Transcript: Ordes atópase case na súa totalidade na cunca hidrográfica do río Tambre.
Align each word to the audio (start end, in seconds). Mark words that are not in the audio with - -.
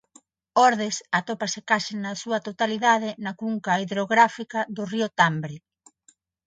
Ordes 0.67 0.95
atópase 1.19 1.59
case 1.69 1.93
na 2.03 2.13
súa 2.21 2.39
totalidade 2.47 3.09
na 3.23 3.33
cunca 3.41 3.79
hidrográfica 3.83 4.59
do 4.75 4.83
río 4.91 5.07
Tambre. 5.19 5.55